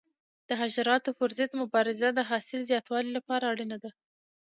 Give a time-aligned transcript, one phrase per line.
[0.47, 3.91] د حشراتو پر ضد مبارزه د حاصل زیاتوالي لپاره اړینه ده.